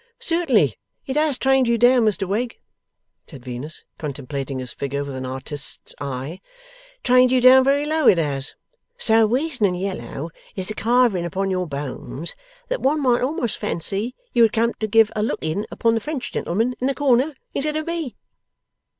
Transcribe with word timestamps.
'Certainly, 0.19 0.79
it 1.05 1.15
has 1.15 1.37
trained 1.37 1.67
you 1.67 1.77
down, 1.77 2.01
Mr 2.03 2.27
Wegg,' 2.27 2.57
said 3.27 3.45
Venus, 3.45 3.83
contemplating 3.99 4.57
his 4.57 4.73
figure 4.73 5.03
with 5.03 5.13
an 5.13 5.27
artist's 5.27 5.93
eye. 6.01 6.41
'Trained 7.03 7.31
you 7.31 7.39
down 7.39 7.63
very 7.63 7.85
low, 7.85 8.07
it 8.07 8.17
has! 8.17 8.55
So 8.97 9.27
weazen 9.27 9.67
and 9.67 9.79
yellow 9.79 10.31
is 10.55 10.69
the 10.69 10.73
kivering 10.73 11.23
upon 11.23 11.51
your 11.51 11.67
bones, 11.67 12.35
that 12.67 12.81
one 12.81 12.99
might 13.03 13.21
almost 13.21 13.59
fancy 13.59 14.15
you 14.33 14.41
had 14.41 14.53
come 14.53 14.73
to 14.79 14.87
give 14.87 15.11
a 15.15 15.21
look 15.21 15.43
in 15.43 15.67
upon 15.69 15.93
the 15.93 16.01
French 16.01 16.31
gentleman 16.31 16.73
in 16.81 16.87
the 16.87 16.95
corner, 16.95 17.35
instead 17.53 17.75
of 17.75 17.85
me. 17.85 18.15